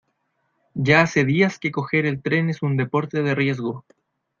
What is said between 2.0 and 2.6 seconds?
el tren